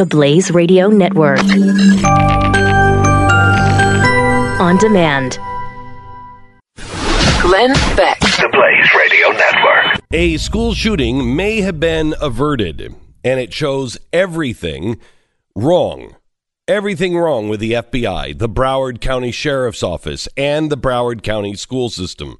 [0.00, 1.40] The Blaze Radio Network.
[4.58, 5.38] On demand.
[7.42, 8.18] Glenn Beck.
[8.20, 10.02] The Blaze Radio Network.
[10.10, 14.98] A school shooting may have been averted, and it shows everything
[15.54, 16.16] wrong.
[16.66, 21.90] Everything wrong with the FBI, the Broward County Sheriff's Office, and the Broward County school
[21.90, 22.38] system.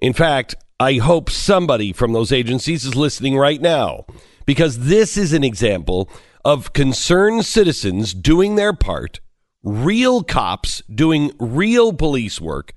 [0.00, 4.06] In fact, I hope somebody from those agencies is listening right now
[4.46, 6.08] because this is an example
[6.44, 9.20] of concerned citizens doing their part,
[9.62, 12.72] real cops doing real police work,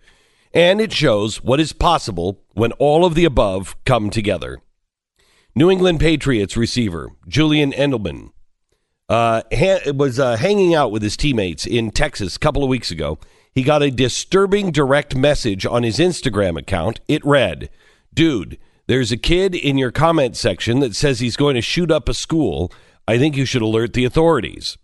[0.53, 4.59] and it shows what is possible when all of the above come together.
[5.55, 8.31] New England Patriots receiver Julian Edelman
[9.07, 12.91] uh, ha- was uh, hanging out with his teammates in Texas a couple of weeks
[12.91, 13.19] ago.
[13.53, 16.99] He got a disturbing direct message on his Instagram account.
[17.07, 17.69] It read,
[18.13, 22.07] Dude, there's a kid in your comment section that says he's going to shoot up
[22.07, 22.71] a school.
[23.07, 24.77] I think you should alert the authorities.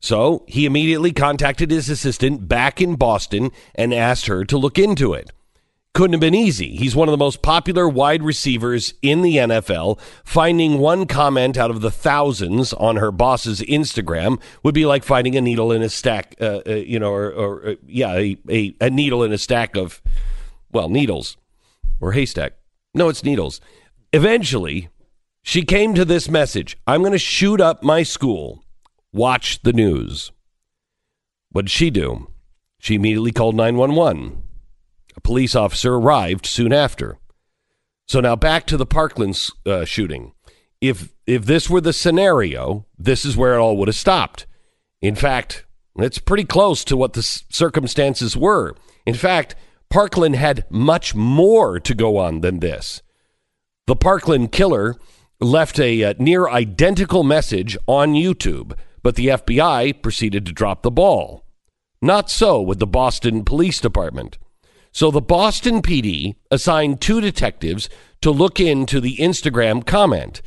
[0.00, 5.14] So he immediately contacted his assistant back in Boston and asked her to look into
[5.14, 5.30] it.
[5.94, 6.76] Couldn't have been easy.
[6.76, 10.00] He's one of the most popular wide receivers in the NFL.
[10.24, 15.36] Finding one comment out of the thousands on her boss's Instagram would be like finding
[15.36, 18.74] a needle in a stack, uh, uh, you know, or, or uh, yeah, a, a,
[18.80, 20.02] a needle in a stack of,
[20.72, 21.36] well, needles
[22.00, 22.54] or haystack.
[22.94, 23.60] No, it's needles.
[24.12, 24.88] Eventually,
[25.42, 28.64] she came to this message I'm going to shoot up my school.
[29.12, 30.32] Watch the news.
[31.50, 32.28] What did she do?
[32.80, 34.42] She immediately called 911.
[35.16, 37.18] A police officer arrived soon after.
[38.06, 40.32] So now back to the Parkland uh, shooting.
[40.80, 44.46] If if this were the scenario, this is where it all would have stopped.
[45.00, 45.64] In fact,
[45.96, 48.74] it's pretty close to what the circumstances were.
[49.06, 49.54] In fact,
[49.94, 53.00] Parkland had much more to go on than this.
[53.86, 54.96] The Parkland killer
[55.38, 60.90] left a uh, near identical message on YouTube, but the FBI proceeded to drop the
[60.90, 61.44] ball.
[62.02, 64.36] Not so with the Boston Police Department.
[64.90, 67.88] So the Boston PD assigned two detectives
[68.20, 70.42] to look into the Instagram comment.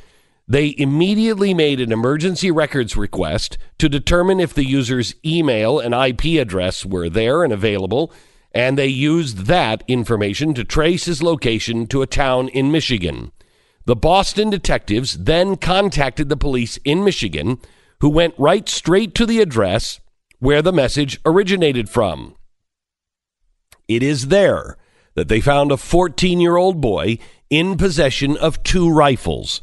[0.45, 6.37] They immediately made an emergency records request to determine if the user's email and IP
[6.37, 8.11] address were there and available,
[8.53, 13.31] and they used that information to trace his location to a town in Michigan.
[13.85, 17.59] The Boston detectives then contacted the police in Michigan,
[18.01, 19.99] who went right straight to the address
[20.39, 22.35] where the message originated from.
[23.87, 24.77] It is there
[25.15, 27.17] that they found a 14 year old boy
[27.49, 29.61] in possession of two rifles.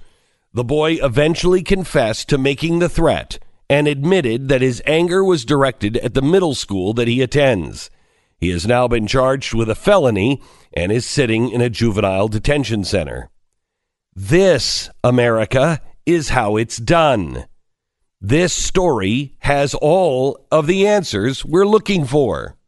[0.53, 5.97] The boy eventually confessed to making the threat and admitted that his anger was directed
[5.99, 7.91] at the middle school that he attends.
[8.45, 10.43] He has now been charged with a felony
[10.75, 13.31] and is sitting in a juvenile detention center.
[14.15, 17.47] This, America, is how it's done.
[18.21, 22.59] This story has all of the answers we're looking for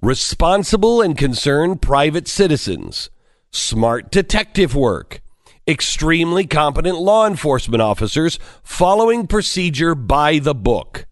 [0.00, 3.10] responsible and concerned private citizens,
[3.50, 5.22] smart detective work,
[5.66, 11.08] extremely competent law enforcement officers following procedure by the book.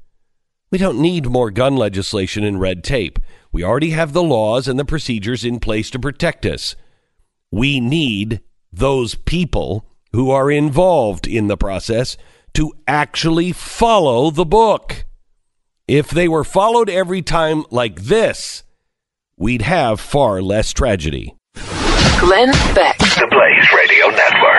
[0.71, 3.19] We don't need more gun legislation and red tape.
[3.59, 6.77] We already have the laws and the procedures in place to protect us.
[7.51, 8.41] We need
[8.73, 12.17] those people who are involved in the process
[12.55, 15.07] to actually follow the book.
[15.89, 18.63] If they were followed every time like this,
[19.37, 21.35] we'd have far less tragedy.
[22.21, 22.99] Glenn Beck.
[22.99, 24.59] The Blaze Radio Network.